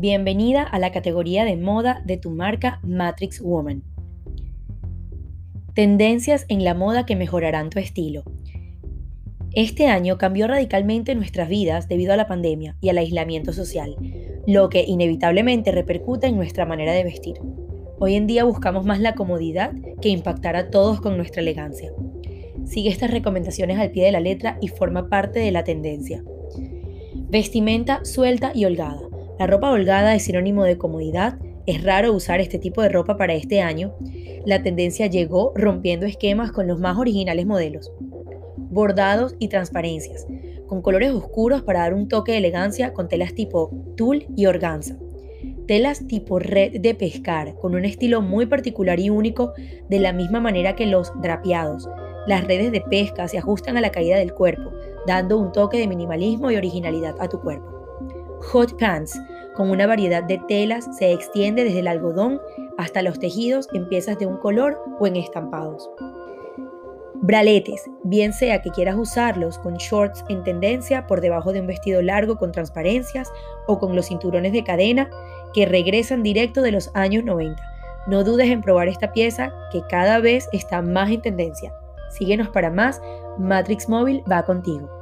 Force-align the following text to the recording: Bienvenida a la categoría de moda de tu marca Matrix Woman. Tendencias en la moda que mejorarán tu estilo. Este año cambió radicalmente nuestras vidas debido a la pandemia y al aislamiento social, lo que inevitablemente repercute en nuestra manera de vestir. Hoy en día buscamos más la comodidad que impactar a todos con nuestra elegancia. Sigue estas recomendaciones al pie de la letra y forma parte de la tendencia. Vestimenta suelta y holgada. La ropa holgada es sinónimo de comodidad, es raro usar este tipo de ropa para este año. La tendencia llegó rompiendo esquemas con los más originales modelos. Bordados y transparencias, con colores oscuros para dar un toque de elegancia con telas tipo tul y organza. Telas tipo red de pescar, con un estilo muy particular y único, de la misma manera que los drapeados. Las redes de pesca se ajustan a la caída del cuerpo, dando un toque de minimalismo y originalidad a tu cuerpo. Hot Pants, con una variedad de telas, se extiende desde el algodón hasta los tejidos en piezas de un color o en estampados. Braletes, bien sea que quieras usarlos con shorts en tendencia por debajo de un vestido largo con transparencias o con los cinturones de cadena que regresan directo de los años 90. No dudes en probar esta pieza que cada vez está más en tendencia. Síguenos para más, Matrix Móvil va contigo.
Bienvenida 0.00 0.62
a 0.62 0.78
la 0.78 0.92
categoría 0.92 1.44
de 1.44 1.56
moda 1.56 2.04
de 2.06 2.16
tu 2.18 2.30
marca 2.30 2.78
Matrix 2.84 3.40
Woman. 3.40 3.82
Tendencias 5.74 6.46
en 6.48 6.62
la 6.62 6.72
moda 6.72 7.04
que 7.04 7.16
mejorarán 7.16 7.68
tu 7.68 7.80
estilo. 7.80 8.22
Este 9.50 9.88
año 9.88 10.16
cambió 10.16 10.46
radicalmente 10.46 11.16
nuestras 11.16 11.48
vidas 11.48 11.88
debido 11.88 12.12
a 12.12 12.16
la 12.16 12.28
pandemia 12.28 12.76
y 12.80 12.90
al 12.90 12.98
aislamiento 12.98 13.52
social, 13.52 13.96
lo 14.46 14.68
que 14.68 14.84
inevitablemente 14.84 15.72
repercute 15.72 16.28
en 16.28 16.36
nuestra 16.36 16.64
manera 16.64 16.92
de 16.92 17.02
vestir. 17.02 17.34
Hoy 17.98 18.14
en 18.14 18.28
día 18.28 18.44
buscamos 18.44 18.84
más 18.84 19.00
la 19.00 19.16
comodidad 19.16 19.72
que 20.00 20.10
impactar 20.10 20.54
a 20.54 20.70
todos 20.70 21.00
con 21.00 21.16
nuestra 21.16 21.42
elegancia. 21.42 21.90
Sigue 22.66 22.90
estas 22.90 23.10
recomendaciones 23.10 23.80
al 23.80 23.90
pie 23.90 24.04
de 24.04 24.12
la 24.12 24.20
letra 24.20 24.58
y 24.60 24.68
forma 24.68 25.08
parte 25.08 25.40
de 25.40 25.50
la 25.50 25.64
tendencia. 25.64 26.22
Vestimenta 27.16 28.04
suelta 28.04 28.52
y 28.54 28.64
holgada. 28.64 29.07
La 29.38 29.46
ropa 29.46 29.70
holgada 29.70 30.16
es 30.16 30.24
sinónimo 30.24 30.64
de 30.64 30.78
comodidad, 30.78 31.38
es 31.64 31.84
raro 31.84 32.12
usar 32.12 32.40
este 32.40 32.58
tipo 32.58 32.82
de 32.82 32.88
ropa 32.88 33.16
para 33.16 33.34
este 33.34 33.60
año. 33.60 33.94
La 34.44 34.64
tendencia 34.64 35.06
llegó 35.06 35.52
rompiendo 35.54 36.06
esquemas 36.06 36.50
con 36.50 36.66
los 36.66 36.80
más 36.80 36.98
originales 36.98 37.46
modelos. 37.46 37.92
Bordados 38.56 39.36
y 39.38 39.46
transparencias, 39.46 40.26
con 40.66 40.82
colores 40.82 41.12
oscuros 41.12 41.62
para 41.62 41.80
dar 41.80 41.94
un 41.94 42.08
toque 42.08 42.32
de 42.32 42.38
elegancia 42.38 42.92
con 42.92 43.06
telas 43.06 43.32
tipo 43.34 43.70
tul 43.96 44.26
y 44.36 44.46
organza. 44.46 44.96
Telas 45.68 46.04
tipo 46.08 46.40
red 46.40 46.80
de 46.80 46.94
pescar, 46.96 47.54
con 47.60 47.76
un 47.76 47.84
estilo 47.84 48.22
muy 48.22 48.46
particular 48.46 48.98
y 48.98 49.10
único, 49.10 49.52
de 49.88 50.00
la 50.00 50.12
misma 50.12 50.40
manera 50.40 50.74
que 50.74 50.86
los 50.86 51.12
drapeados. 51.22 51.88
Las 52.26 52.44
redes 52.44 52.72
de 52.72 52.80
pesca 52.80 53.28
se 53.28 53.38
ajustan 53.38 53.76
a 53.76 53.80
la 53.80 53.90
caída 53.90 54.16
del 54.16 54.34
cuerpo, 54.34 54.72
dando 55.06 55.38
un 55.38 55.52
toque 55.52 55.78
de 55.78 55.86
minimalismo 55.86 56.50
y 56.50 56.56
originalidad 56.56 57.14
a 57.20 57.28
tu 57.28 57.40
cuerpo. 57.40 57.77
Hot 58.40 58.78
Pants, 58.78 59.20
con 59.54 59.70
una 59.70 59.86
variedad 59.86 60.22
de 60.22 60.40
telas, 60.48 60.88
se 60.96 61.12
extiende 61.12 61.64
desde 61.64 61.80
el 61.80 61.88
algodón 61.88 62.40
hasta 62.76 63.02
los 63.02 63.18
tejidos 63.18 63.68
en 63.72 63.88
piezas 63.88 64.18
de 64.18 64.26
un 64.26 64.36
color 64.36 64.80
o 65.00 65.06
en 65.06 65.16
estampados. 65.16 65.90
Braletes, 67.20 67.90
bien 68.04 68.32
sea 68.32 68.62
que 68.62 68.70
quieras 68.70 68.94
usarlos 68.96 69.58
con 69.58 69.74
shorts 69.74 70.24
en 70.28 70.44
tendencia 70.44 71.08
por 71.08 71.20
debajo 71.20 71.52
de 71.52 71.60
un 71.60 71.66
vestido 71.66 72.00
largo 72.00 72.36
con 72.36 72.52
transparencias 72.52 73.32
o 73.66 73.80
con 73.80 73.96
los 73.96 74.06
cinturones 74.06 74.52
de 74.52 74.62
cadena 74.62 75.10
que 75.52 75.66
regresan 75.66 76.22
directo 76.22 76.62
de 76.62 76.70
los 76.70 76.94
años 76.94 77.24
90. 77.24 77.60
No 78.06 78.22
dudes 78.22 78.48
en 78.48 78.62
probar 78.62 78.86
esta 78.86 79.12
pieza 79.12 79.52
que 79.72 79.82
cada 79.90 80.20
vez 80.20 80.48
está 80.52 80.80
más 80.80 81.10
en 81.10 81.20
tendencia. 81.20 81.74
Síguenos 82.10 82.48
para 82.50 82.70
más, 82.70 83.02
Matrix 83.36 83.88
Móvil 83.88 84.22
va 84.30 84.44
contigo. 84.44 84.97